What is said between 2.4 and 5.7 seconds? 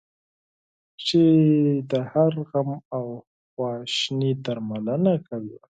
غم او خواشینی درملنه کوي.